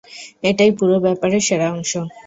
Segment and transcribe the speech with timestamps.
[0.43, 1.91] এটাই পুরো ব্যাপারের সেরা অংশ।